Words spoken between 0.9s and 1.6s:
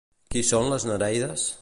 nereides?